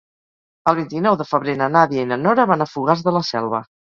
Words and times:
El 0.71 0.77
vint-i-nou 0.79 1.17
de 1.19 1.27
febrer 1.33 1.55
na 1.59 1.67
Nàdia 1.75 2.05
i 2.07 2.09
na 2.13 2.19
Nora 2.23 2.47
van 2.55 2.65
a 2.65 2.69
Fogars 2.75 3.07
de 3.09 3.17
la 3.19 3.25
Selva. 3.31 3.63